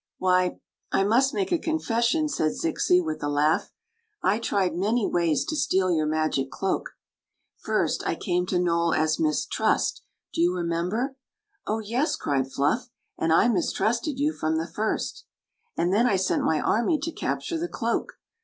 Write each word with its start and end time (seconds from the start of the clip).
"Why, 0.17 0.57
I 0.91 1.03
must 1.03 1.31
make 1.31 1.51
a 1.51 1.59
confession," 1.59 2.27
said 2.27 2.53
Zixi, 2.53 2.99
with 3.05 3.21
a 3.21 3.29
laugh." 3.29 3.71
I 4.33 4.39
tried 4.39 4.73
many 4.75 5.05
ways 5.05 5.45
to 5.45 5.55
steal 5.55 5.91
your 5.91 6.07
magic 6.07 6.49
cloak. 6.49 6.93
First, 7.59 8.01
I 8.07 8.15
came 8.15 8.47
to 8.47 8.57
Nole 8.57 8.95
as 8.95 9.17
* 9.17 9.17
Mbs 9.17 9.45
Tn»t* 9.49 10.01
Do 10.33 10.41
you 10.41 10.55
remember?'* 10.55 11.15
"Oh, 11.67 11.81
yes!" 11.81 12.15
cried 12.15 12.51
Fluff; 12.51 12.89
"and 13.19 13.31
I 13.31 13.47
mistrusted 13.47 14.17
you 14.17 14.33
from 14.33 14.55
the 14.57 14.65
first" 14.65 15.25
"And 15.77 15.93
then 15.93 16.07
I 16.07 16.15
sent 16.15 16.41
my 16.43 16.59
army 16.59 16.97
to 16.97 17.11
capture 17.11 17.59
the 17.59 17.67
cloak. 17.67 18.13